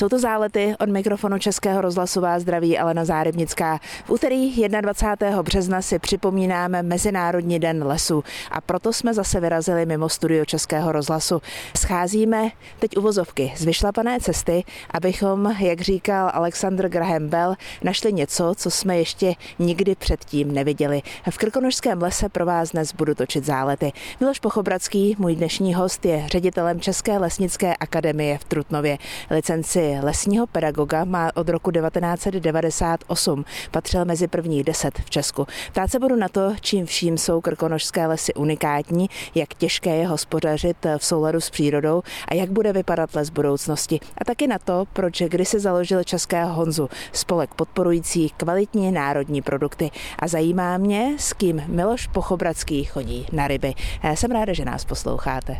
[0.00, 3.78] Jsou to zálety od mikrofonu Českého rozhlasu vás zdraví Alena Zárybnická.
[4.04, 5.42] V úterý 21.
[5.42, 11.42] března si připomínáme Mezinárodní den lesu a proto jsme zase vyrazili mimo studio Českého rozhlasu.
[11.76, 18.70] Scházíme teď uvozovky z vyšlapané cesty, abychom, jak říkal Alexander Graham Bell, našli něco, co
[18.70, 21.02] jsme ještě nikdy předtím neviděli.
[21.30, 23.92] V Krkonožském lese pro vás dnes budu točit zálety.
[24.20, 28.98] Miloš Pochobradský, můj dnešní host, je ředitelem České lesnické akademie v Trutnově.
[29.30, 33.44] Licenci lesního pedagoga má od roku 1998.
[33.70, 35.46] Patřil mezi prvních deset v Česku.
[35.72, 40.86] Ptát se budu na to, čím vším jsou krkonožské lesy unikátní, jak těžké je hospodařit
[40.98, 44.00] v souladu s přírodou a jak bude vypadat les budoucnosti.
[44.18, 49.90] A taky na to, proč kdysi založil Českého Honzu, spolek podporující kvalitní národní produkty.
[50.18, 53.74] A zajímá mě, s kým Miloš Pochobradský chodí na ryby.
[54.14, 55.56] Jsem ráda, že nás posloucháte.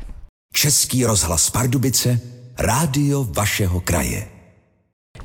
[0.55, 2.21] Český rozhlas Pardubice,
[2.59, 4.40] rádio vašeho kraje.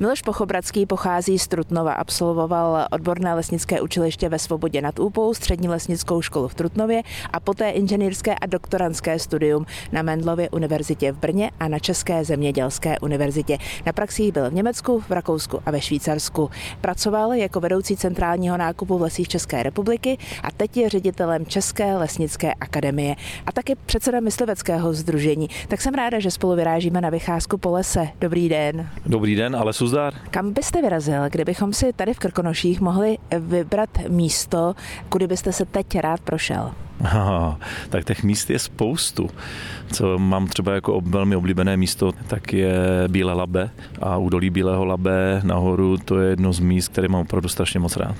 [0.00, 6.22] Miloš Pochobradský pochází z Trutnova, absolvoval odborné lesnické učiliště ve Svobodě nad Úpou, střední lesnickou
[6.22, 11.68] školu v Trutnově a poté inženýrské a doktorantské studium na Mendlově univerzitě v Brně a
[11.68, 13.58] na České zemědělské univerzitě.
[13.86, 16.50] Na praxích byl v Německu, v Rakousku a ve Švýcarsku.
[16.80, 22.54] Pracoval jako vedoucí centrálního nákupu v lesích České republiky a teď je ředitelem České lesnické
[22.54, 23.14] akademie
[23.46, 25.48] a taky předseda mysliveckého združení.
[25.68, 28.08] Tak jsem ráda, že spolu vyrážíme na vycházku po lese.
[28.20, 28.88] Dobrý den.
[29.06, 30.14] Dobrý den, ale Suzdar.
[30.30, 34.74] Kam byste vyrazil, kdybychom si tady v Krkonoších mohli vybrat místo,
[35.08, 36.70] kudy byste se teď rád prošel?
[37.00, 39.30] Aha, tak těch míst je spoustu.
[39.92, 42.74] Co mám třeba jako velmi oblíbené místo, tak je
[43.08, 43.70] Bílé Labe
[44.02, 47.96] a údolí Bílého Labe nahoru, to je jedno z míst, které mám opravdu strašně moc
[47.96, 48.16] rád.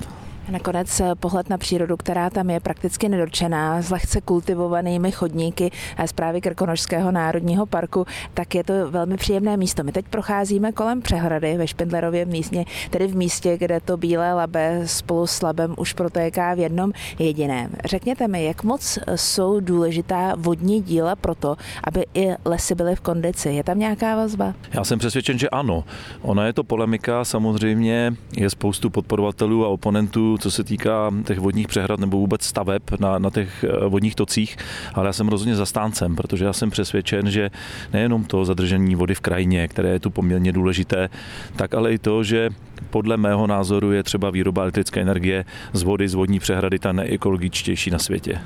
[0.51, 5.71] Nakonec eh, pohled na přírodu, která tam je prakticky nedotčená, s lehce kultivovanými chodníky
[6.05, 9.83] zprávy Krkonožského národního parku, tak je to velmi příjemné místo.
[9.83, 14.81] My teď procházíme kolem přehrady ve Špindlerově místě, tedy v místě, kde to Bílé labe
[14.85, 17.69] spolu s labem už protéká v jednom jediném.
[17.85, 23.01] Řekněte mi, jak moc jsou důležitá vodní díla pro to, aby i lesy byly v
[23.01, 23.49] kondici.
[23.49, 24.53] Je tam nějaká vazba?
[24.73, 25.83] Já jsem přesvědčen, že ano.
[26.21, 31.67] Ona je to polemika, samozřejmě je spoustu podporovatelů a oponentů co se týká těch vodních
[31.67, 34.57] přehrad nebo vůbec staveb na, na těch eh, vodních tocích,
[34.93, 37.49] ale já jsem rozhodně zastáncem, protože já jsem přesvědčen, že
[37.93, 41.09] nejenom to zadržení vody v krajině, které je tu poměrně důležité,
[41.55, 42.49] tak ale i to, že
[42.89, 47.91] podle mého názoru je třeba výroba elektrické energie z vody z vodní přehrady ta neekologičtější
[47.91, 48.41] na světě.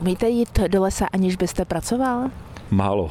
[0.00, 2.30] Umíte jít do lesa, aniž byste pracoval?
[2.72, 3.10] Málo.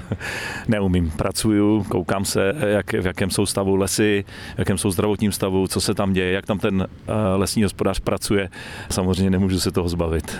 [0.68, 4.24] Neumím, pracuju, koukám se, jak, v jakém jsou stavu lesy,
[4.54, 8.00] v jakém jsou zdravotním stavu, co se tam děje, jak tam ten eh, lesní hospodář
[8.00, 8.48] pracuje.
[8.90, 10.36] Samozřejmě nemůžu se toho zbavit.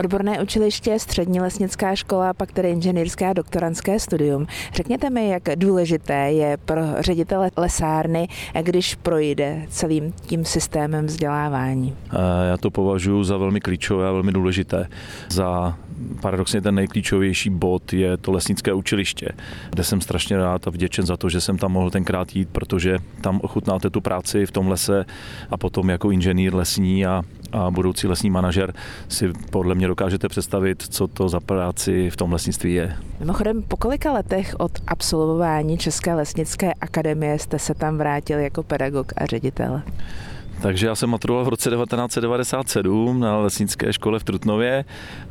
[0.00, 4.46] Odborné učiliště, střední lesnická škola, pak tedy inženýrské a doktorantské studium.
[4.74, 8.28] Řekněte mi, jak důležité je pro ředitele lesárny,
[8.62, 11.96] když projde celým tím systémem vzdělávání.
[12.50, 14.88] Já to považuji za velmi klíčové a velmi důležité.
[15.28, 15.78] Za
[16.20, 19.28] paradoxně ten nejklíčovější bod je to lesnické učiliště,
[19.70, 22.98] kde jsem strašně rád a vděčen za to, že jsem tam mohl tenkrát jít, protože
[23.20, 25.04] tam ochutnáte tu práci v tom lese
[25.50, 27.22] a potom jako inženýr lesní a
[27.52, 28.74] a budoucí lesní manažer
[29.08, 32.96] si podle mě dokážete představit, co to za práci v tom lesnictví je.
[33.20, 39.12] Mimochodem, po kolika letech od absolvování České lesnické akademie jste se tam vrátil jako pedagog
[39.16, 39.82] a ředitel?
[40.60, 44.84] Takže já jsem maturoval v roce 1997 na lesnické škole v Trutnově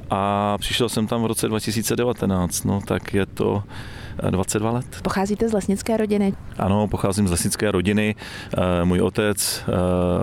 [0.10, 3.64] a přišel jsem tam v roce 2019, no tak je to
[4.30, 4.86] 22 let.
[5.04, 6.34] Pocházíte z lesnické rodiny?
[6.58, 8.16] Ano, pocházím z lesnické rodiny.
[8.58, 9.72] Eh, můj otec, eh,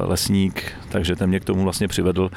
[0.06, 2.30] lesník, takže ten mě k tomu vlastně přivedl.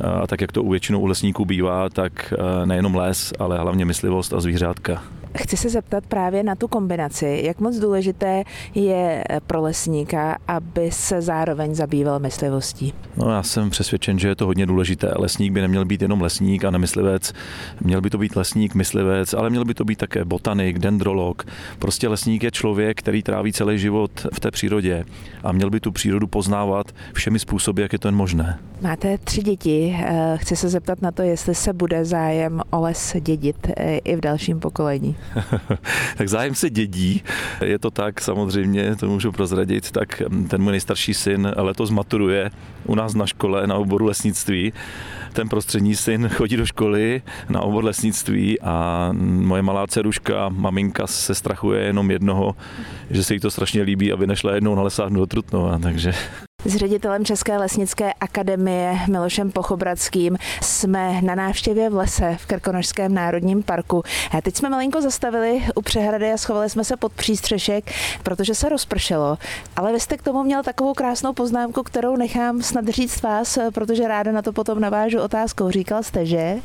[0.00, 3.84] Eh, a tak, jak to u většinou u lesníků bývá, tak nejenom les, ale hlavně
[3.84, 5.02] myslivost a zvířátka.
[5.38, 7.40] Chci se zeptat právě na tu kombinaci.
[7.44, 12.94] Jak moc důležité je pro lesníka, aby se zároveň zabýval myslivostí?
[13.16, 15.12] No, já jsem přesvědčen, že je to hodně důležité.
[15.16, 17.32] Lesník by neměl být jenom lesník a nemyslivec.
[17.80, 21.46] Měl by to být lesník, myslivec, ale měl by to být také botanik, dendrolog.
[21.78, 25.04] Prostě lesník je člověk, který tráví celý život v té přírodě
[25.42, 28.58] a měl by tu přírodu poznávat všemi způsoby, jak je to jen možné.
[28.80, 29.96] Máte tři děti.
[30.00, 34.16] Eh, chci se zeptat na to, jestli se bude zájem o les dědit eh, i
[34.16, 35.16] v dalším pokolení.
[36.16, 37.22] tak zájem se dědí.
[37.64, 42.50] Je to tak, samozřejmě, to můžu prozradit, tak ten můj nejstarší syn letos maturuje
[42.86, 44.72] u nás na škole na oboru lesnictví.
[45.32, 51.34] Ten prostřední syn chodí do školy na obor lesnictví a moje malá dceruška, maminka se
[51.34, 52.56] strachuje jenom jednoho,
[53.10, 56.12] že se jí to strašně líbí, aby nešla jednou na lesárnu do Trutnova, takže
[56.64, 63.62] S ředitelem České lesnické akademie Milošem Pochobradským jsme na návštěvě v lese v Krkonožském národním
[63.62, 64.02] parku.
[64.38, 67.92] A teď jsme malinko zastavili u přehrady a schovali jsme se pod přístřešek,
[68.22, 69.38] protože se rozpršelo.
[69.76, 74.08] Ale vy jste k tomu měl takovou krásnou poznámku, kterou nechám snad říct vás, protože
[74.08, 75.70] ráda na to potom navážu otázkou.
[75.70, 76.56] Říkal jste, že?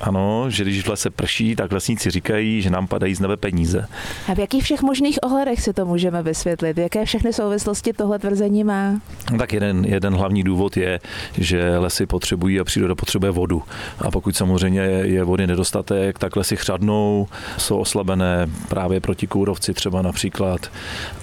[0.00, 3.86] Ano, že když v lese prší, tak lesníci říkají, že nám padají z nebe peníze.
[4.28, 6.78] A v jakých všech možných ohledech si to můžeme vysvětlit?
[6.78, 9.00] Jaké všechny souvislosti tohle tvrzení má?
[9.38, 11.00] Tak jeden, jeden hlavní důvod je,
[11.38, 13.62] že lesy potřebují a příroda potřebuje vodu.
[13.98, 20.02] A pokud samozřejmě je vody nedostatek, tak lesy chřadnou, jsou oslabené právě proti kůrovci třeba
[20.02, 20.70] například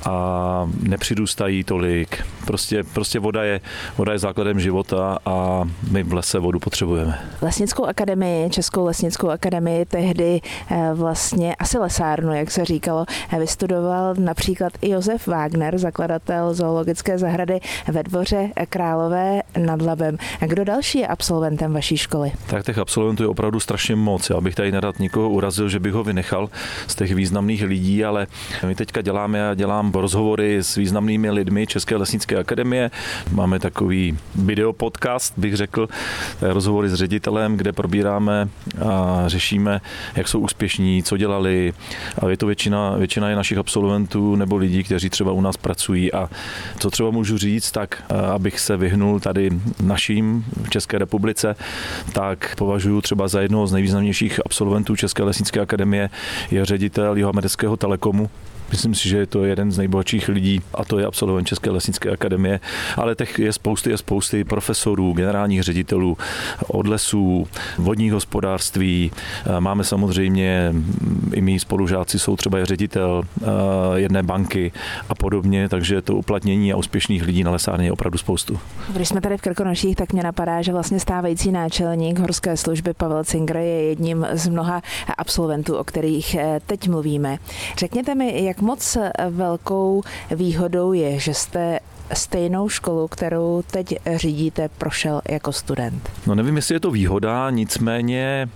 [0.06, 2.26] a nepřidůstají tolik.
[2.46, 3.62] Prostě, prostě voda, je,
[3.98, 7.20] voda je základem života a my v lese vodu potřebujeme.
[7.42, 10.42] Lesnickou akademii, Českou lesnickou akademii tehdy
[10.72, 17.18] eh, vlastně asi lesárnu, jak se říkalo, eh, vystudoval například i Josef Wagner, zakladatel zoologické
[17.18, 20.18] zahrady ve dvoře Králové nad Labem.
[20.42, 22.32] A kdo další je absolventem vaší školy?
[22.48, 24.30] Tak těch absolventů je opravdu strašně moc.
[24.30, 26.50] Já bych tady nerad nikoho urazil, že bych ho vynechal
[26.88, 28.28] z těch významných lidí, ale
[28.68, 32.92] my teďka děláme a dělám rozhovory s významnými lidmi České lesnické akademie.
[33.32, 35.88] Máme takový videopodcast, bych řekl,
[36.42, 38.50] rozhovory s ředitelem, kde probíráme
[38.90, 39.82] a řešíme,
[40.16, 41.74] jak jsou úspěšní, co dělali.
[42.20, 46.14] A je to většina, většina je našich absolventů nebo lidí, kteří třeba u nás pracují.
[46.14, 46.30] A
[46.80, 47.95] co třeba můžu říct, tak
[48.34, 49.50] abych se vyhnul tady
[49.84, 51.56] naším v České republice,
[52.14, 56.10] tak považuji třeba za jednoho z nejvýznamnějších absolventů České lesnické akademie
[56.52, 58.30] je ředitel Jihoamerického telekomu,
[58.72, 62.12] Myslím si, že je to jeden z nejbohatších lidí a to je absolvent České lesnické
[62.12, 62.60] akademie,
[62.98, 66.18] ale těch je spousty a spousty profesorů, generálních ředitelů
[66.68, 67.48] od lesů,
[67.78, 69.12] vodních hospodářství.
[69.60, 70.74] Máme samozřejmě
[71.34, 73.46] i mý spolužáci jsou třeba ředitel eh,
[73.96, 74.72] jedné banky
[75.10, 78.60] a podobně, takže to uplatnění a úspěšných lidí na lesárně je opravdu spoustu.
[78.90, 83.24] Když jsme tady v Krkonoších, tak mě napadá, že vlastně stávající náčelník horské služby Pavel
[83.24, 84.82] Cinger je jedním z mnoha
[85.18, 87.38] absolventů, o kterých eh, teď mluvíme.
[87.78, 88.98] Řekněte mi, jak moc
[89.30, 91.80] velkou výhodou je, že jste
[92.14, 96.10] stejnou školu, kterou teď řídíte, prošel jako student?
[96.28, 98.50] No nevím, jestli je to výhoda, nicméně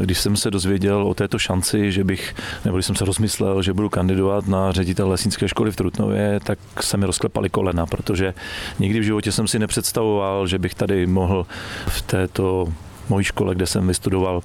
[0.00, 3.72] když jsem se dozvěděl o této šanci, že bych, nebo když jsem se rozmyslel, že
[3.72, 8.34] budu kandidovat na ředitel lesnické školy v Trutnově, tak se mi rozklepaly kolena, protože
[8.78, 11.46] nikdy v životě jsem si nepředstavoval, že bych tady mohl
[11.88, 12.72] v této
[13.08, 14.40] mojí škole, kde jsem vystudoval,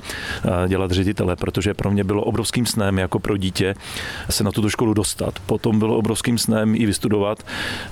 [0.46, 3.76] eh, dělat ředitele, protože pro mě bylo obrovským snem jako pro dítě
[4.30, 5.40] se na tuto školu dostat.
[5.46, 7.44] Potom bylo obrovským snem i vystudovat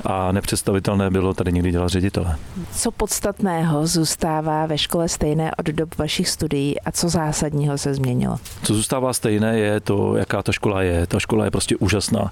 [0.05, 2.35] a nepředstavitelné bylo tady někdy dělat ředitele.
[2.71, 8.37] Co podstatného zůstává ve škole stejné od dob vašich studií a co zásadního se změnilo?
[8.63, 11.07] Co zůstává stejné je to, jaká ta škola je.
[11.07, 12.31] Ta škola je prostě úžasná,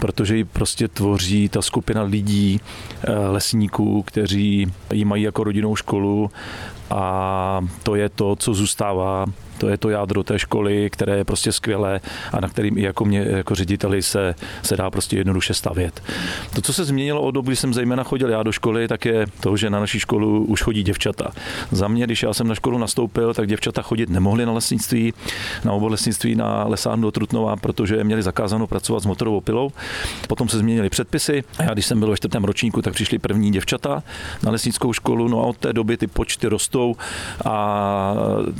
[0.00, 2.60] protože ji prostě tvoří ta skupina lidí,
[3.04, 6.30] eh, lesníků, kteří ji mají jako rodinnou školu
[6.90, 9.26] a to je to, co zůstává
[9.58, 12.00] to je to jádro té školy, které je prostě skvělé
[12.32, 16.02] a na kterým i jako mě, jako řediteli se, se dá prostě jednoduše stavět.
[16.54, 19.26] To, co se změnilo od doby, kdy jsem zejména chodil já do školy, tak je
[19.40, 21.30] to, že na naší školu už chodí děvčata.
[21.70, 25.14] Za mě, když já jsem na školu nastoupil, tak děvčata chodit nemohly na lesnictví,
[25.64, 29.70] na obor lesnictví na lesárnu do Trutnova, protože měli zakázáno pracovat s motorovou pilou.
[30.28, 33.50] Potom se změnily předpisy a já, když jsem byl ve čtvrtém ročníku, tak přišli první
[33.50, 34.02] děvčata
[34.42, 36.96] na lesnickou školu, no a od té doby ty počty rostou
[37.44, 38.14] a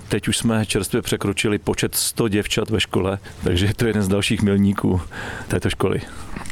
[0.08, 4.02] teď už jsme čerstvě čerstvě překročili počet 100 děvčat ve škole, takže je to jeden
[4.02, 5.00] z dalších milníků
[5.48, 6.00] této školy.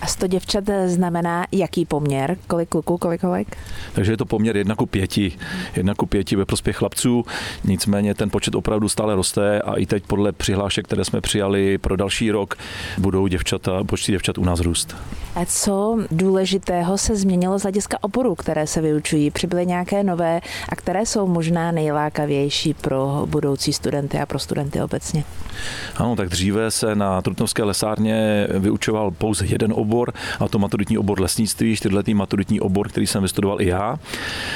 [0.03, 2.37] A 100 děvčat znamená jaký poměr?
[2.47, 3.57] Kolik kluků, kolik holek?
[3.93, 5.17] Takže je to poměr 1 ku 5.
[5.17, 7.25] 1 ku 5 ve prospěch chlapců,
[7.65, 11.97] nicméně ten počet opravdu stále roste a i teď podle přihlášek, které jsme přijali pro
[11.97, 12.55] další rok,
[12.99, 14.97] budou děvčata, počty děvčat u nás růst.
[15.35, 19.31] A co důležitého se změnilo z hlediska oborů, které se vyučují?
[19.31, 25.25] Přibyly nějaké nové a které jsou možná nejlákavější pro budoucí studenty a pro studenty obecně?
[25.97, 31.21] Ano, tak dříve se na Trutnovské lesárně vyučoval pouze jeden obor, a to maturitní obor
[31.21, 33.99] lesnictví, čtyřletý maturitní obor, který jsem vystudoval i já.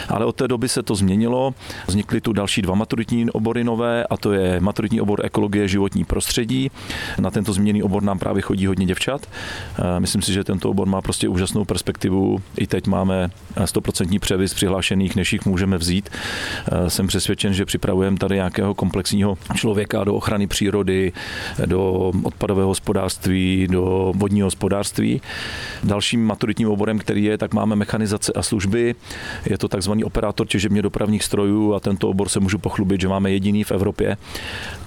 [0.09, 1.55] Ale od té doby se to změnilo.
[1.87, 6.71] Vznikly tu další dva maturitní obory nové, a to je maturitní obor ekologie životní prostředí.
[7.19, 9.27] Na tento změněný obor nám právě chodí hodně děvčat.
[9.99, 12.43] Myslím si, že tento obor má prostě úžasnou perspektivu.
[12.59, 16.11] I teď máme 100% převis přihlášených, než jich můžeme vzít.
[16.89, 21.13] Jsem přesvědčen, že připravujeme tady nějakého komplexního člověka do ochrany přírody,
[21.67, 25.21] do odpadového hospodářství, do vodního hospodářství.
[25.85, 28.95] Dalším maturitním oborem, který je, tak máme mechanizace a služby.
[29.47, 33.31] Je to takzvaný operátor těžebně dopravních strojů a tento obor se můžu pochlubit, že máme
[33.31, 34.17] jediný v Evropě.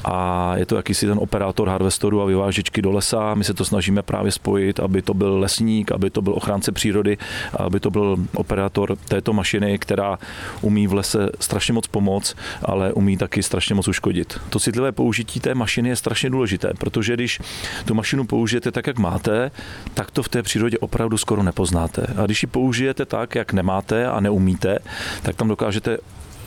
[0.05, 3.33] A je to jakýsi ten operátor harvestoru a vyvážičky do lesa.
[3.33, 7.17] My se to snažíme právě spojit, aby to byl lesník, aby to byl ochránce přírody,
[7.57, 10.19] aby to byl operátor této mašiny, která
[10.61, 14.39] umí v lese strašně moc pomoct, ale umí taky strašně moc uškodit.
[14.49, 17.39] To citlivé použití té mašiny je strašně důležité, protože když
[17.85, 19.51] tu mašinu použijete tak, jak máte,
[19.93, 22.07] tak to v té přírodě opravdu skoro nepoznáte.
[22.17, 24.79] A když ji použijete tak, jak nemáte a neumíte,
[25.21, 25.97] tak tam dokážete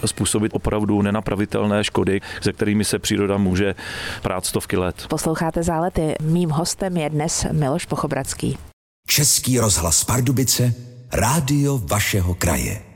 [0.07, 3.75] způsobit opravdu nenapravitelné škody, se kterými se příroda může
[4.23, 5.07] prát stovky let.
[5.09, 6.15] Posloucháte zálety.
[6.23, 8.59] Mým hostem je dnes Miloš Pochobradský.
[9.09, 10.75] Český rozhlas Pardubice,
[11.13, 12.96] rádio vašeho kraje.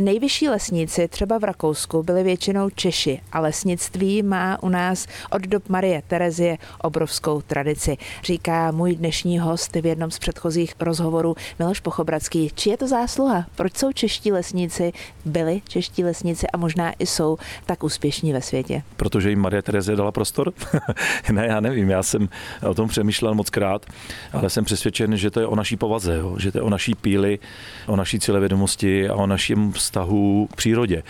[0.00, 5.68] Nejvyšší lesníci třeba v Rakousku byli většinou Češi a lesnictví má u nás od dob
[5.68, 12.50] Marie Terezie obrovskou tradici, říká můj dnešní host v jednom z předchozích rozhovorů Miloš Pochobradský.
[12.54, 13.46] Či je to zásluha?
[13.56, 14.92] Proč jsou čeští lesníci,
[15.24, 17.36] byli čeští lesníci a možná i jsou
[17.66, 18.82] tak úspěšní ve světě?
[18.96, 20.52] Protože jim Marie Terezie dala prostor?
[21.32, 22.28] ne, já nevím, já jsem
[22.68, 23.86] o tom přemýšlel moc krát,
[24.32, 26.36] ale jsem přesvědčen, že to je o naší povaze, jo?
[26.38, 27.38] že to je o naší píli,
[27.86, 31.02] o naší cílevědomosti a o našem vztahu k přírodě.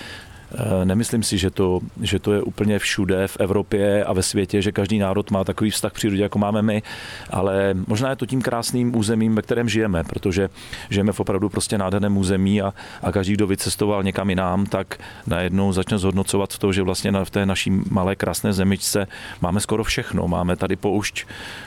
[0.57, 4.63] Eh, nemyslím si, že to, že to je úplně všude v Evropě a ve světě,
[4.63, 6.83] že každý národ má takový vztah k přírodě, jako máme my,
[7.31, 10.49] ale možná je to tím krásným územím, ve kterém žijeme, protože
[10.91, 15.73] žijeme v opravdu prostě nádherném území a, a každý, kdo vycestoval někam jinam, tak najednou
[15.73, 19.07] začne zhodnocovat to, že vlastně v té naší malé krásné zemičce
[19.41, 20.29] máme skoro všechno.
[20.29, 21.27] Máme tady poušť,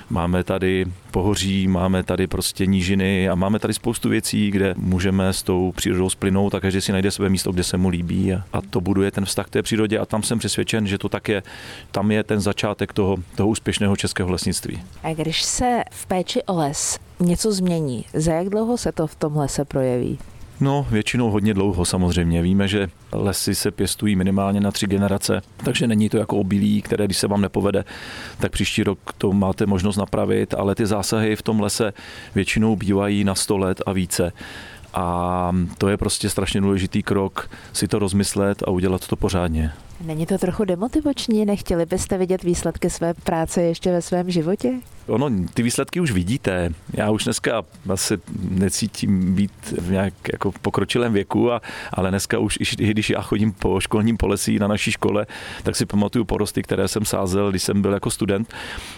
[0.09, 5.43] máme tady pohoří, máme tady prostě nížiny a máme tady spoustu věcí, kde můžeme s
[5.43, 8.61] tou přírodou splynout a každý si najde své místo, kde se mu líbí a, a
[8.61, 11.43] to buduje ten vztah k té přírodě a tam jsem přesvědčen, že to tak je.
[11.91, 14.83] Tam je ten začátek toho, toho úspěšného českého lesnictví.
[15.03, 19.15] A když se v péči o les něco změní, za jak dlouho se to v
[19.15, 20.19] tom lese projeví?
[20.59, 22.41] No, většinou hodně dlouho samozřejmě.
[22.41, 27.05] Víme, že lesy se pěstují minimálně na tři generace, takže není to jako obilí, které
[27.05, 27.85] když se vám nepovede,
[28.39, 31.93] tak příští rok to máte možnost napravit, ale ty zásahy v tom lese
[32.35, 34.31] většinou bývají na 100 let a více.
[34.93, 39.73] A to je prostě strašně důležitý krok si to rozmyslet a udělat to pořádně.
[40.05, 41.45] Není to trochu demotivační?
[41.45, 44.73] Nechtěli byste vidět výsledky své práce ještě ve svém životě?
[45.07, 46.69] Ono, ty výsledky už vidíte.
[46.93, 48.17] Já už dneska asi
[48.49, 49.51] necítím být
[49.81, 51.61] v nějak jako pokročilém věku, a,
[51.93, 55.25] ale dneska už, i když já chodím po školním polesí na naší škole,
[55.63, 58.53] tak si pamatuju porosty, které jsem sázel, když jsem byl jako student.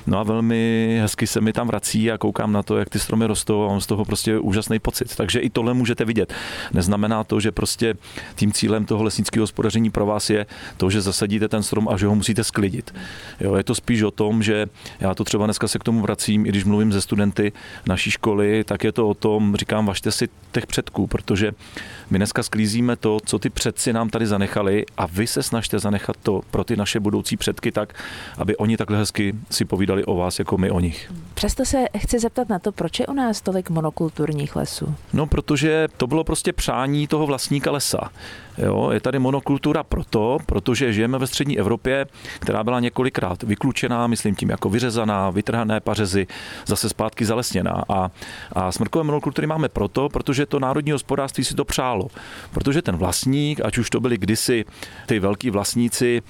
[0.08, 3.26] No a velmi hezky se mi tam vrací a koukám na to, jak ty stromy
[3.26, 5.16] rostou a mám z toho prostě úžasný pocit.
[5.16, 6.34] Takže i tohle můžete vidět.
[6.74, 7.96] Neznamená to, že prostě
[8.36, 10.46] tím cílem toho lesnického hospodaření pro vás je
[10.78, 12.94] to, že zasadíte ten strom a že ho musíte sklidit.
[13.40, 14.66] Jo, je to spíš o tom, že
[15.00, 17.52] já to třeba dneska se k tomu vracím, i když mluvím ze studenty
[17.88, 21.52] naší školy, tak je to o tom, říkám, važte si těch předků, protože
[22.10, 26.18] my dneska sklízíme to, co ty předci nám tady zanechali a vy se snažte zanechat
[26.24, 27.94] to pro ty naše budoucí předky tak,
[28.38, 31.12] aby oni takhle hezky si povídali o vás, jako my o nich.
[31.34, 34.96] Přesto se chci zeptat na to, proč je u nás tolik monokulturních lesů?
[35.14, 38.12] No, protože to bylo prostě přání toho vlastníka lesa.
[38.66, 42.06] Jo, je tady monokultura proto, protože žijeme ve střední Evropě,
[42.40, 46.28] která byla několikrát vyklučená, myslím tím jako vyřezaná, vytrhané pařezy,
[46.66, 47.84] zase zpátky zalesněná.
[47.90, 48.12] A,
[48.54, 52.08] a smrkové monokultury máme proto, protože to národní hospodářství si to přálo.
[52.52, 54.66] Protože ten vlastník, ať už to byli kdysi
[55.06, 56.22] ty velký vlastníci,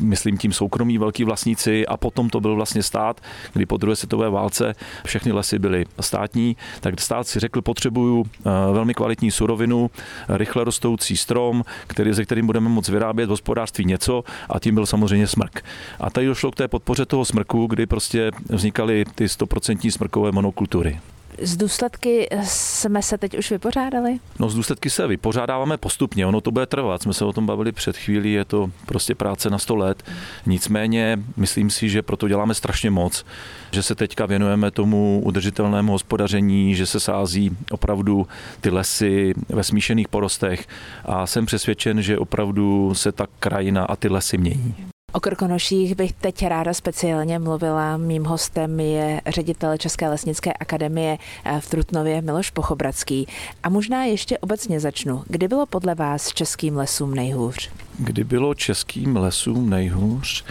[0.00, 3.20] myslím tím soukromí velký vlastníci, a potom to byl vlastně stát,
[3.52, 4.74] kdy po druhé světové válce
[5.04, 9.90] všechny lesy byly státní, tak stát si řekl, potřebuju eh, velmi kvalitní surovinu,
[10.28, 14.86] rychle rostoucí strom, který, ze kterým budeme moct vyrábět v hospodářství něco a tím byl
[14.86, 15.64] samozřejmě smrk.
[16.00, 21.00] A tady došlo k té podpoře toho smrku, kdy prostě vznikaly ty 100% smrkové monokultury.
[21.42, 24.18] Z důsledky jsme se teď už vypořádali?
[24.38, 27.02] No z důsledky se vypořádáváme postupně, ono to bude trvat.
[27.02, 30.02] Jsme se o tom bavili před chvílí, je to prostě práce na 100 let.
[30.46, 33.24] Nicméně myslím si, že proto děláme strašně moc,
[33.70, 38.26] že se teďka věnujeme tomu udržitelnému hospodaření, že se sází opravdu
[38.60, 40.66] ty lesy ve smíšených porostech
[41.04, 44.93] a jsem přesvědčen, že opravdu se ta krajina a ty lesy mění.
[45.16, 47.96] O Krkonoších bych teď ráda speciálně mluvila.
[47.96, 53.26] Mým hostem je ředitel České lesnické akademie eh, v Trutnově Miloš Pochobradský.
[53.62, 55.22] A možná ještě obecně začnu.
[55.26, 57.70] Kdy bylo podle vás českým lesům nejhůř?
[57.98, 60.44] Kdy bylo českým lesům nejhůř?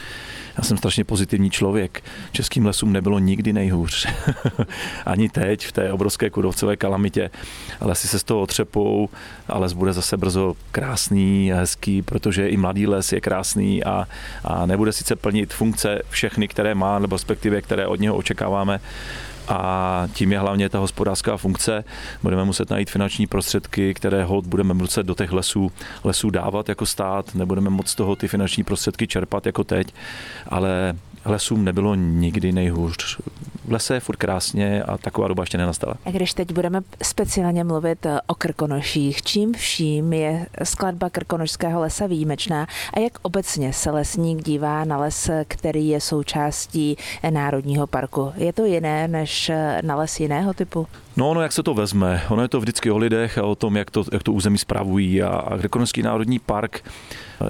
[0.58, 2.04] Já jsem strašně pozitivní člověk.
[2.32, 4.08] Českým lesům nebylo nikdy nejhůř.
[5.06, 7.30] Ani teď v té obrovské kudovcové kalamitě.
[7.82, 9.10] Lesy se z toho otřepou
[9.48, 14.08] a les bude zase brzo krásný a hezký, protože i mladý les je krásný a,
[14.44, 18.80] a nebude sice plnit funkce všechny, které má, nebo respektive které od něho očekáváme,
[19.48, 21.84] a tím je hlavně ta hospodářská funkce.
[22.24, 25.72] Budeme muset najít finanční prostředky, které hod budeme muset do těch lesů,
[26.04, 29.94] lesů dávat jako stát, nebudeme moc toho ty finanční prostředky čerpat jako teď,
[30.48, 30.94] ale
[31.26, 33.20] lesům nebylo nikdy nejhůř.
[33.66, 35.96] V lese je furt krásně a taková doba ještě nenastala.
[36.06, 42.08] A když teď budeme speciálně mluvit eh, o Krkonoších, čím vším je skladba Krkonošského lesa
[42.08, 46.98] výjimečná a jak obecně se lesník dívá na les, který je součástí
[47.30, 48.34] Národního parku?
[48.36, 50.88] Je to jiné než eh, na les jiného typu?
[51.18, 52.22] No, ono, jak se to vezme.
[52.30, 55.22] Ono je to vždycky o lidech a o tom, jak to, jak to území spravují.
[55.22, 56.84] A, a Krkonošský národní park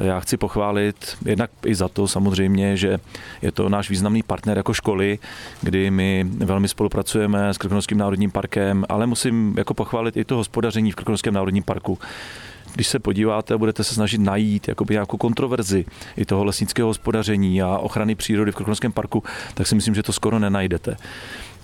[0.01, 2.99] já chci pochválit jednak i za to samozřejmě, že
[3.41, 5.19] je to náš významný partner jako školy,
[5.61, 10.91] kdy my velmi spolupracujeme s Krkonošským národním parkem, ale musím jako pochválit i to hospodaření
[10.91, 11.99] v Krkonošském národním parku
[12.73, 15.85] když se podíváte a budete se snažit najít jakoby nějakou kontroverzi
[16.17, 20.13] i toho lesnického hospodaření a ochrany přírody v Krkonošském parku, tak si myslím, že to
[20.13, 20.97] skoro nenajdete.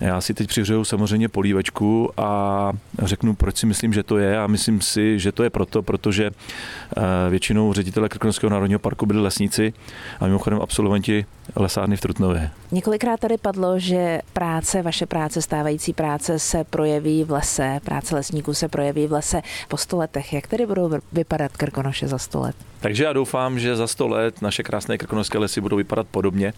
[0.00, 4.46] Já si teď přihřeju samozřejmě polívečku a řeknu, proč si myslím, že to je a
[4.46, 9.72] myslím si, že to je proto, protože eh, většinou ředitele Krkonošského národního parku byli lesníci
[10.20, 11.26] a mimochodem absolventi
[11.56, 12.50] lesárny v Trutnově.
[12.72, 18.54] Několikrát tady padlo, že práce, vaše práce, stávající práce se projeví v lese, práce lesníků
[18.54, 20.32] se projeví v lese po sto letech.
[20.32, 22.56] Jak tedy budou vypadat Krkonoše za sto let?
[22.80, 26.52] Takže já doufám, že za sto let naše krásné krkonošské lesy budou vypadat podobně,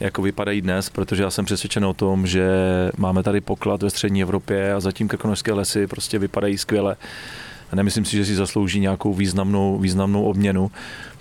[0.00, 2.48] jako vypadají dnes, protože já jsem přesvědčen o tom, že
[2.96, 6.96] máme tady poklad ve střední Evropě a zatím krkonošské lesy prostě vypadají skvěle.
[7.74, 10.70] Nemyslím si, že si zaslouží nějakou významnou, významnou obměnu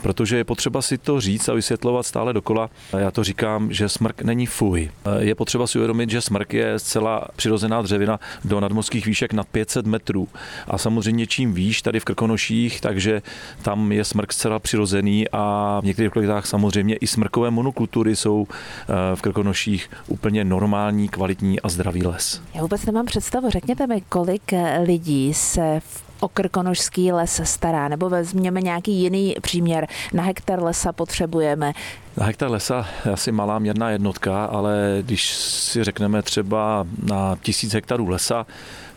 [0.02, 2.70] protože je potřeba si to říct a vysvětlovat stále dokola.
[2.98, 4.92] Já to říkám, že smrk není fuj.
[5.20, 9.86] Je potřeba si uvědomit, že smrk je zcela přirozená dřevina do nadmořských výšek nad 500
[9.86, 10.28] metrů.
[10.68, 13.22] A samozřejmě čím výš tady v Krkonoších, takže
[13.62, 19.16] tam je smrk zcela přirozený a v některých lokalitách samozřejmě i smrkové monokultury jsou eh,
[19.16, 22.42] v Krkonoších úplně normální, kvalitní a zdravý les.
[22.54, 23.50] Já vůbec nemám představu.
[23.50, 24.54] Řekněte mi, kolik
[24.86, 29.88] lidí se v o krkonožský les stará, nebo vezměme nějaký jiný příměr.
[30.14, 31.74] Na hektar lesa potřebujeme
[32.18, 37.74] na hektar lesa je asi malá měrná jednotka, ale když si řekneme třeba na tisíc
[37.74, 38.46] hektarů lesa,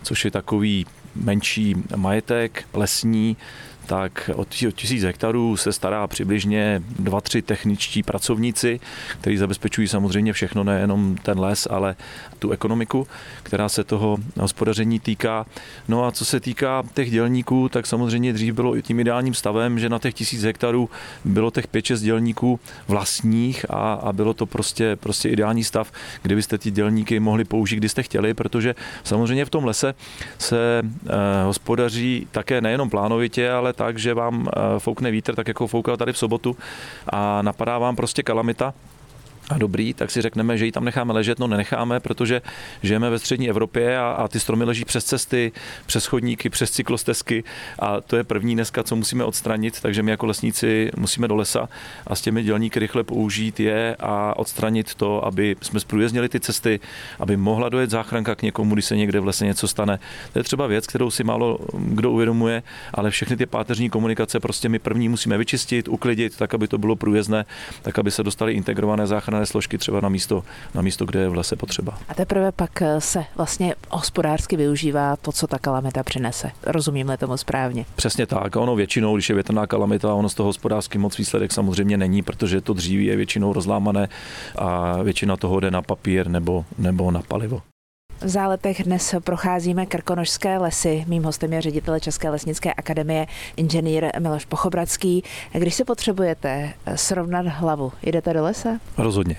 [0.02, 3.36] což je takový menší majetek lesní,
[3.90, 8.80] tak od tisíc hektarů se stará přibližně dva, tři techničtí pracovníci,
[9.20, 11.96] kteří zabezpečují samozřejmě všechno, nejenom ten les, ale
[12.38, 13.06] tu ekonomiku,
[13.42, 15.46] která se toho hospodaření týká.
[15.88, 19.78] No a co se týká těch dělníků, tak samozřejmě dřív bylo i tím ideálním stavem,
[19.78, 20.90] že na těch tisíc hektarů
[21.24, 26.34] bylo těch pět, šest dělníků vlastních a, a bylo to prostě, prostě ideální stav, kde
[26.34, 29.94] byste ty dělníky mohli použít, kdy jste chtěli, protože samozřejmě v tom lese
[30.38, 31.10] se eh,
[31.44, 36.12] hospodaří také nejenom plánovitě, ale tak, že vám eh, foukne vítr, tak jako foukal tady
[36.12, 36.56] v sobotu.
[37.08, 38.74] A napadá vám prostě kalamita,
[39.50, 42.42] a dobrý, tak si řekneme, že ji tam necháme ležet, no nenecháme, protože
[42.82, 45.52] žijeme ve střední Evropě a, a ty stromy leží přes cesty,
[45.86, 47.44] přes chodníky, přes cyklostezky.
[47.78, 51.68] A to je první dneska, co musíme odstranit, takže my jako lesníci musíme do lesa
[52.06, 56.80] a s těmi dělníky rychle použít je a odstranit to, aby jsme zprůjezdnili ty cesty,
[57.18, 59.98] aby mohla dojet záchranka k někomu, když se někde v lese něco stane.
[60.32, 62.62] To je třeba věc, kterou si málo kdo uvědomuje,
[62.94, 66.96] ale všechny ty páteřní komunikace prostě my první musíme vyčistit, uklidit, tak, aby to bylo
[66.96, 67.44] průjezdné,
[67.82, 71.28] tak, aby se dostali integrované záchranné ochranné složky třeba na místo, na místo, kde je
[71.28, 71.98] v lese potřeba.
[72.08, 76.50] A teprve pak eh, se vlastně hospodářsky využívá to, co ta kalamita přinese.
[76.66, 77.84] Rozumím-li tomu správně?
[77.96, 78.56] Přesně tak.
[78.56, 82.60] Ono většinou, když je větrná kalamita, ono z toho hospodářský moc výsledek samozřejmě není, protože
[82.60, 84.08] to dříví je většinou rozlámané
[84.56, 87.62] a většina toho jde na papír nebo, nebo na palivo.
[88.22, 91.04] V záletech dnes procházíme krkonožské lesy.
[91.08, 95.24] Mým hostem je ředitel České lesnické akademie, inženýr Miloš Pochobradský.
[95.52, 98.68] Když se potřebujete srovnat hlavu, jdete do lesa?
[98.98, 99.36] Rozhodně.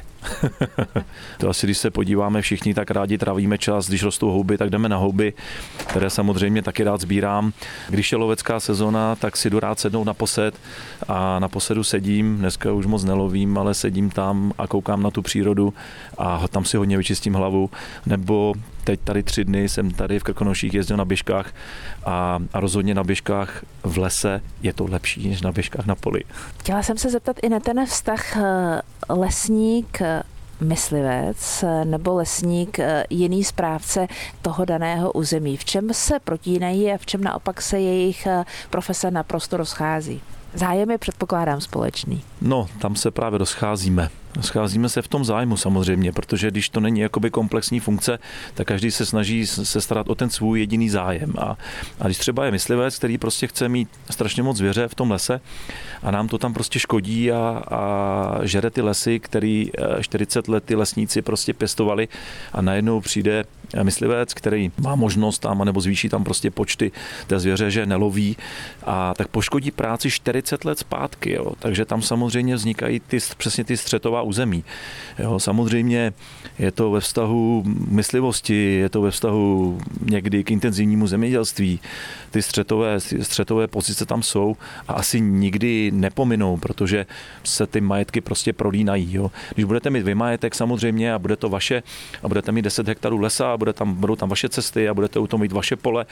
[1.38, 4.90] to asi, když se podíváme všichni, tak rádi trávíme čas, když rostou houby, tak jdeme
[4.90, 5.34] na houby,
[5.78, 7.54] které samozřejmě taky rád sbírám.
[7.90, 10.60] Když je lovecká sezona, tak si jdu rád sednout na posed
[11.08, 15.22] a na posedu sedím, dneska už moc nelovím, ale sedím tam a koukám na tu
[15.22, 15.74] přírodu
[16.18, 17.70] a tam si hodně vyčistím hlavu.
[18.06, 21.54] Nebo teď tady tři dny jsem tady v Krkonoších jezdil na běžkách
[22.06, 26.24] a, a rozhodně na běžkách v lese je to lepší, než na běžkách na poli.
[26.60, 30.00] Chtěla jsem se zeptat i na ten vztah eh, lesník
[30.62, 32.78] myslivec nebo lesník
[33.10, 34.08] jiný správce
[34.42, 35.58] toho daného území.
[35.58, 38.28] V čem se protínají a v čem naopak se jejich
[38.70, 40.22] profese naprosto rozchází?
[40.54, 42.24] Zájem je předpokládám společný.
[42.42, 44.10] No, tam se právě rozcházíme.
[44.42, 48.20] Scházíme se v tom zájmu samozřejmě, protože když to není jakoby komplexní funkce,
[48.54, 51.34] tak každý se snaží se starat o ten svůj jediný zájem.
[51.38, 51.58] A,
[52.00, 55.42] a když třeba je myslivec, který prostě chce mít strašně moc zvěře v tom lese
[56.04, 60.64] a nám to tam prostě škodí a, a žere ty lesy, který 40 eh, let
[60.64, 62.08] ty lesníci prostě pěstovali
[62.54, 63.44] a najednou přijde
[63.84, 66.92] myslivec, který má možnost tam, nebo zvýší tam prostě počty
[67.28, 68.38] té zvěře, že neloví,
[68.84, 71.34] a tak poškodí práci 40 let zpátky.
[71.34, 71.54] Jo.
[71.60, 74.64] Takže tam samozřejmě vznikají ty, přesně ty střetová území.
[75.20, 75.40] Jo.
[75.40, 76.14] Samozřejmě
[76.60, 79.80] je to ve vztahu myslivosti, je to ve vztahu
[80.10, 81.80] někdy k intenzivnímu zemědělství.
[82.32, 84.58] Ty střetové, střetové pozice tam jsou
[84.88, 87.06] a asi nikdy nepominou, protože
[87.44, 89.14] se ty majetky prostě prolínají.
[89.14, 89.32] Jo.
[89.54, 91.84] Když budete mít vy majetek samozřejmě a bude to vaše
[92.24, 95.20] a budete mít 10 hektarů lesa a bude tam, budou tam vaše cesty a budete
[95.20, 96.06] u toho mít vaše pole,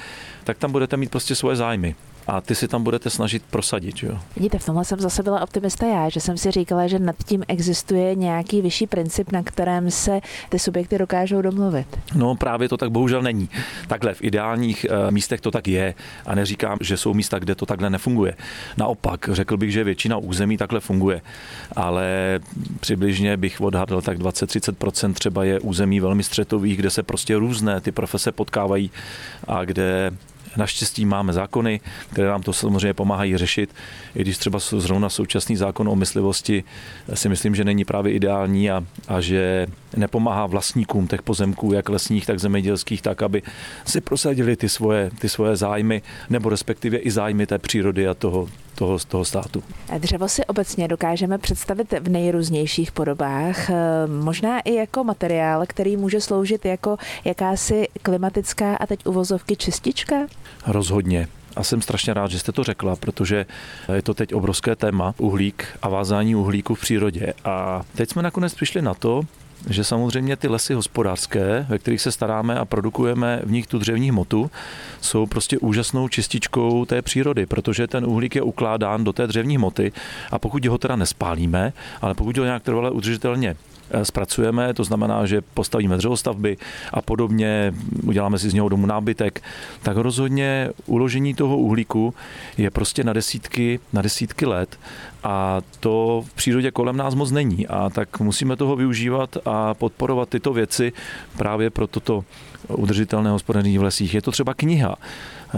[0.44, 1.96] tak tam budete mít prostě svoje zájmy
[2.30, 4.04] a ty si tam budete snažit prosadit.
[4.04, 4.20] Jo?
[4.36, 7.44] Vidíte, v tomhle jsem zase byla optimista já, že jsem si říkala, že nad tím
[7.48, 11.88] existuje nějaký vyšší princip, na kterém se ty subjekty dokážou domluvit.
[12.16, 13.50] No právě to tak bohužel není.
[13.88, 15.94] Takhle v ideálních eh, místech to tak je
[16.26, 18.36] a neříkám, že jsou místa, kde to takhle nefunguje.
[18.78, 21.22] Naopak, řekl bych, že většina území takhle funguje,
[21.76, 22.40] ale
[22.80, 27.92] přibližně bych odhadl tak 20-30% třeba je území velmi střetových, kde se prostě různé ty
[27.92, 28.92] profese potkávají
[29.48, 30.12] a kde
[30.58, 31.82] Naštěstí máme zákony,
[32.14, 33.76] které nám to samozřejmě pomáhají řešit,
[34.16, 36.64] i když třeba zrovna současný zákon o myslivosti
[37.14, 42.26] si myslím, že není právě ideální a, a že nepomáhá vlastníkům těch pozemků, jak lesních,
[42.26, 43.42] tak zemědělských, tak, aby
[43.86, 48.50] si prosadili ty svoje, ty svoje zájmy, nebo respektive i zájmy té přírody a toho,
[48.80, 49.64] toho, toho státu.
[49.98, 53.74] Dřevo si obecně dokážeme představit v nejrůznějších podobách, eh,
[54.08, 60.16] možná i jako materiál, který může sloužit jako jakási klimatická a teď uvozovky čistička?
[60.68, 61.28] Rozhodně.
[61.56, 63.46] A jsem strašně rád, že jste to řekla, protože
[63.94, 67.34] je to teď obrovské téma, uhlík a vázání uhlíku v přírodě.
[67.46, 69.22] A teď jsme nakonec přišli na to,
[69.70, 74.10] že samozřejmě ty lesy hospodářské, ve kterých se staráme a produkujeme v nich tu dřevní
[74.10, 74.52] hmotu,
[75.02, 79.92] jsou prostě úžasnou čističkou té přírody, protože ten uhlík je ukládán do té dřevní hmoty
[80.32, 83.56] a pokud ho teda nespálíme, ale pokud ho nějak trvale udržitelně
[84.04, 86.58] zpracujeme, to znamená, že postavíme dřevostavby
[86.94, 87.74] a podobně,
[88.04, 89.42] uděláme si z něho domů nábytek,
[89.84, 92.14] tak rozhodně uložení toho uhlíku
[92.58, 94.80] je prostě na desítky, na desítky let
[95.24, 100.30] a to v přírodě kolem nás moc není a tak musíme toho využívat a podporovat
[100.30, 100.94] tyto věci
[101.38, 102.24] právě pro toto
[102.68, 104.14] udržitelné hospodaření v lesích.
[104.14, 104.96] Je to třeba kniha.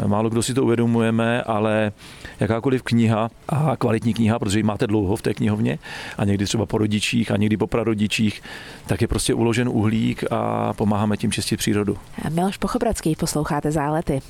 [0.08, 1.92] Málo kdo si to uvědomujeme, ale
[2.40, 5.80] jakákoliv kniha a kvalitní kniha, protože ji máte dlouho v té knihovně
[6.18, 8.42] a někdy třeba po rodičích a někdy po prarodičích,
[8.88, 11.98] tak je prostě uložen uhlík a pomáháme tím čistit přírodu.
[12.30, 14.22] Miloš Pochobradský, posloucháte Zálety.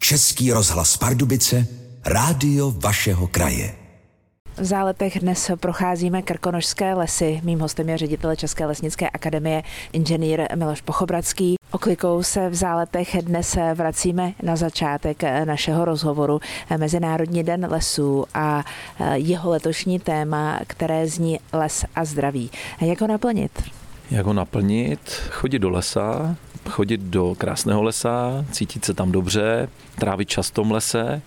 [0.00, 1.66] Český rozhlas Pardubice,
[2.06, 3.74] rádio vašeho kraje.
[4.56, 7.40] V záletech dnes procházíme krkonožské lesy.
[7.44, 11.57] Mým hostem je ředitel České lesnické akademie inženýr Miloš Pochobradský.
[11.70, 16.40] Oklikou se v záletech dnes vracíme na začátek našeho rozhovoru
[16.76, 18.64] Mezinárodní den lesů a
[19.14, 22.50] jeho letošní téma, které zní les a zdraví.
[22.80, 23.62] Jak ho naplnit?
[24.10, 25.00] Jak ho naplnit?
[25.30, 26.36] Chodit do lesa,
[26.68, 31.22] chodit do krásného lesa, cítit se tam dobře, trávit čas v tom lese.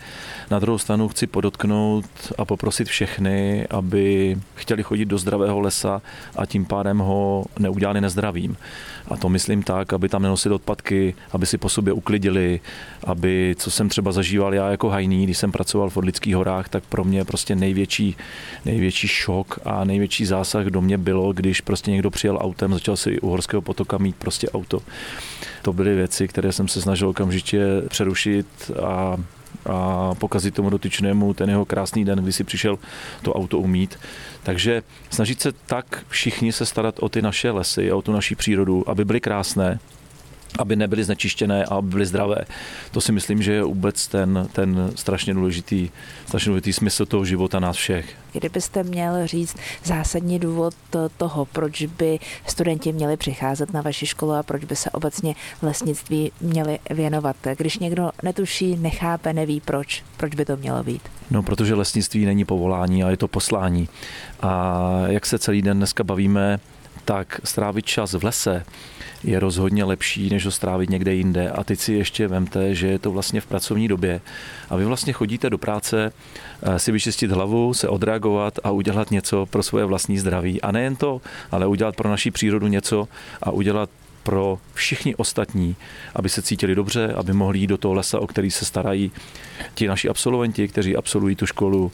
[0.51, 2.05] Na druhou stranu chci podotknout
[2.37, 6.01] a poprosit všechny, aby chtěli chodit do zdravého lesa
[6.35, 8.57] a tím pádem ho neudělali nezdravým.
[9.07, 12.59] A to myslím tak, aby tam nenosili odpadky, aby si po sobě uklidili,
[13.03, 16.83] aby, co jsem třeba zažíval já jako hajný, když jsem pracoval v Odlických horách, tak
[16.83, 18.17] pro mě prostě největší,
[18.65, 23.19] největší šok a největší zásah do mě bylo, když prostě někdo přijel autem, začal si
[23.19, 24.81] u Horského potoka mít prostě auto.
[25.61, 28.47] To byly věci, které jsem se snažil okamžitě přerušit
[28.83, 29.17] a
[29.65, 32.79] a pokazit tomu dotyčnému ten jeho krásný den, kdy si přišel
[33.21, 33.99] to auto umít.
[34.43, 38.89] Takže snažit se tak všichni se starat o ty naše lesy o tu naší přírodu,
[38.89, 39.79] aby byly krásné,
[40.59, 42.37] aby nebyly znečištěné a aby byly zdravé.
[42.91, 45.89] To si myslím, že je vůbec ten, ten strašně, důležitý,
[46.27, 48.15] strašně důležitý smysl toho života nás všech.
[48.33, 50.73] Kdybyste měl říct zásadní důvod
[51.17, 56.31] toho, proč by studenti měli přicházet na vaši školu a proč by se obecně lesnictví
[56.41, 61.01] měli věnovat, když někdo netuší, nechápe, neví proč, proč by to mělo být?
[61.31, 63.89] No, protože lesnictví není povolání, ale je to poslání.
[64.41, 66.59] A jak se celý den dneska bavíme,
[67.05, 68.65] tak strávit čas v lese
[69.23, 71.49] je rozhodně lepší, než ho strávit někde jinde.
[71.49, 74.21] A teď si ještě vemte, že je to vlastně v pracovní době
[74.69, 76.13] a vy vlastně chodíte do práce
[76.63, 80.61] eh, si vyčistit hlavu, se odreagovat a udělat něco pro svoje vlastní zdraví.
[80.61, 83.07] A nejen to, ale udělat pro naší přírodu něco
[83.43, 83.89] a udělat
[84.23, 85.75] pro všichni ostatní,
[86.15, 89.11] aby se cítili dobře, aby mohli jít do toho lesa, o který se starají
[89.73, 91.91] ti naši absolventi, kteří absolvují tu školu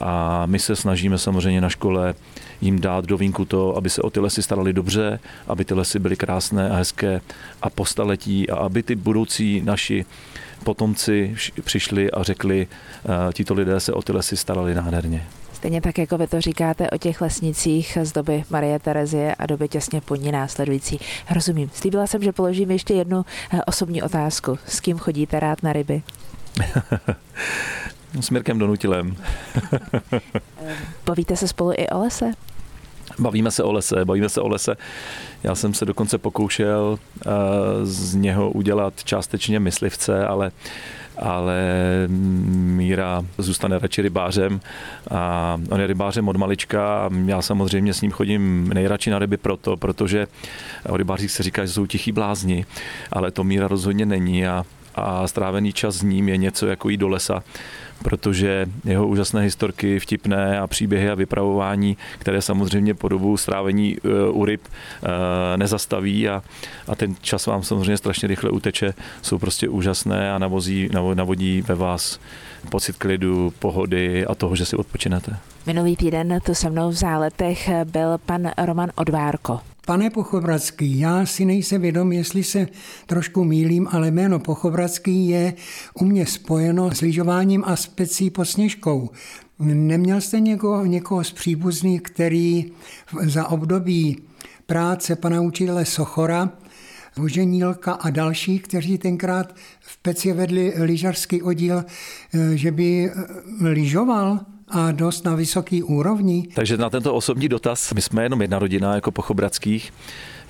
[0.00, 2.14] A my se snažíme samozřejmě na škole
[2.60, 5.98] jim dát do vínku to, aby se o ty lesy starali dobře, aby ty lesy
[5.98, 7.20] byly krásné a hezké
[7.62, 10.04] a po staletí a aby ty budoucí naši
[10.64, 12.66] potomci přišli a řekli,
[13.04, 15.26] uh, tito lidé se o ty lesy starali nádherně.
[15.52, 19.68] Stejně tak, jako vy to říkáte o těch lesnicích z doby Marie Terezie a doby
[19.68, 21.00] těsně po ní následující.
[21.30, 21.70] Rozumím.
[21.74, 24.58] Slíbila jsem, že položím ještě jednu eh, osobní otázku.
[24.66, 26.02] S kým chodíte rád na ryby?
[28.20, 29.16] S Mirkem Donutilem.
[31.06, 32.32] Bavíte se spolu i o lese?
[33.18, 34.76] Bavíme se o lese, bavíme se o lese.
[35.42, 37.32] Já jsem se dokonce pokoušel uh,
[37.82, 40.52] z něho udělat částečně myslivce, ale
[41.18, 41.56] ale
[42.08, 44.60] Míra zůstane radši rybářem
[45.10, 49.36] a on je rybářem od malička a já samozřejmě s ním chodím nejradši na ryby
[49.36, 50.26] proto, protože
[50.88, 52.66] o rybářích se říká, že jsou tichý blázni,
[53.12, 56.96] ale to Míra rozhodně není a, a strávený čas s ním je něco jako jít
[56.96, 57.42] do lesa
[58.02, 64.30] protože jeho úžasné historky, vtipné a příběhy a vypravování, které samozřejmě po dobu strávení e,
[64.30, 66.42] u ryb e, nezastaví a,
[66.88, 71.74] a ten čas vám samozřejmě strašně rychle uteče, jsou prostě úžasné a navozí, navodí ve
[71.74, 72.20] vás
[72.70, 75.36] pocit klidu, pohody a toho, že si odpočinete.
[75.66, 79.60] Minulý týden tu se mnou v záletech byl pan Roman Odvárko.
[79.88, 82.68] Pane Pochobradský, já si nejsem vědom, jestli se
[83.06, 85.54] trošku mílím, ale jméno Pochobradský je
[85.94, 89.10] u mě spojeno s lyžováním a specí pod sněžkou.
[89.58, 92.72] Neměl jste někoho, někoho z příbuzných, který
[93.22, 94.22] za období
[94.66, 96.50] práce pana učitele Sochora
[97.16, 101.84] Voženílka a další, kteří tenkrát v Peci vedli lyžařský oddíl,
[102.54, 103.10] že by
[103.60, 104.40] lyžoval?
[104.70, 106.48] A dost na vysoký úrovni.
[106.54, 109.92] Takže na tento osobní dotaz, my jsme jenom jedna rodina jako Pochobradských,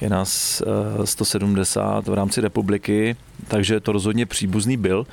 [0.00, 0.62] je nás
[1.04, 3.16] 170 eh, v rámci republiky,
[3.48, 5.07] takže to rozhodně příbuzný byl.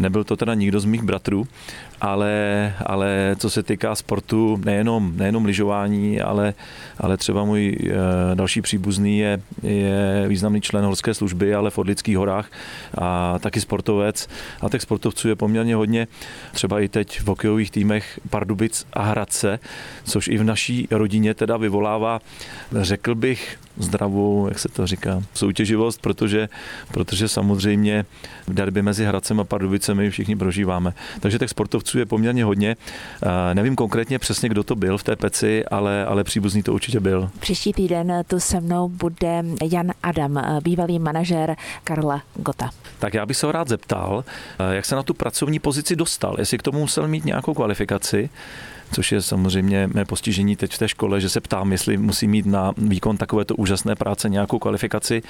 [0.00, 1.46] Nebyl to teda nikdo z mých bratrů,
[2.00, 6.54] ale, ale co se týká sportu, nejenom, nejenom lyžování, ale,
[6.98, 12.16] ale třeba můj e, další příbuzný je, je významný člen horské služby, ale v Odlických
[12.16, 12.50] horách
[12.98, 14.28] a taky sportovec.
[14.60, 16.08] A těch sportovců je poměrně hodně,
[16.52, 19.58] třeba i teď v hokejových týmech Pardubic a Hradce,
[20.04, 22.20] což i v naší rodině teda vyvolává,
[22.72, 26.48] řekl bych, zdravou, jak se to říká, soutěživost, protože,
[26.92, 27.65] protože samozřejmě
[28.48, 30.92] derby mezi Hradcem a Pardubicemi všichni prožíváme.
[31.20, 32.76] Takže těch sportovců je poměrně hodně.
[33.54, 37.30] Nevím konkrétně přesně, kdo to byl v té peci, ale, ale příbuzný to určitě byl.
[37.40, 42.70] Příští týden tu se mnou bude Jan Adam, bývalý manažer Karla Gota.
[42.98, 44.24] Tak já bych se ho rád zeptal,
[44.70, 48.30] jak se na tu pracovní pozici dostal, jestli k tomu musel mít nějakou kvalifikaci,
[48.92, 52.46] což je samozřejmě mé postižení teď v té škole, že se ptám, jestli musí mít
[52.46, 55.22] na výkon takovéto úžasné práce nějakou kvalifikaci.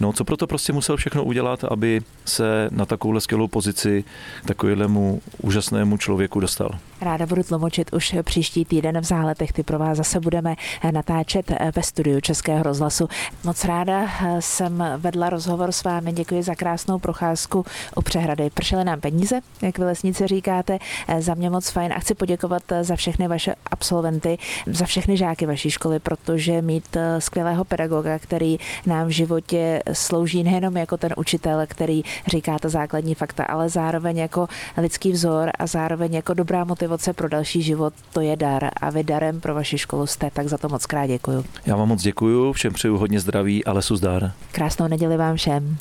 [0.00, 4.04] No, co proto prostě musel všechno udělat, aby se na takovouhle skvělou pozici
[4.46, 6.70] takovému úžasnému člověku dostal.
[7.00, 9.52] Ráda budu tlumočit už příští týden v záletech.
[9.52, 10.54] Ty pro vás zase budeme
[10.90, 13.08] natáčet ve studiu Českého rozhlasu.
[13.44, 14.08] Moc ráda
[14.40, 16.12] jsem vedla rozhovor s vámi.
[16.12, 17.64] Děkuji za krásnou procházku
[17.96, 18.50] u přehrady.
[18.50, 20.78] Pršely nám peníze, jak vy lesníci říkáte.
[21.18, 25.70] Za mě moc fajn a chci poděkovat za všechny vaše absolventy, za všechny žáky vaší
[25.70, 32.02] školy, protože mít skvělého pedagoga, který nám v životě slouží nejenom jako ten učitel, který
[32.26, 37.28] říká ta základní fakta, ale zároveň jako lidský vzor a zároveň jako dobrá motivace pro
[37.28, 38.70] další život, to je dar.
[38.80, 41.44] A vy darem pro vaši školu jste, tak za to moc krát děkuju.
[41.66, 44.32] Já vám moc děkuju, všem přeju hodně zdraví a lesu zdar.
[44.52, 45.76] Krásnou neděli vám všem.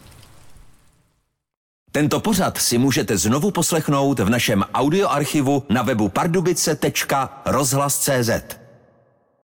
[1.91, 8.66] Tento pořad si můžete znovu poslechnout v našem audioarchivu na webu pardubice.rozhlas.cz.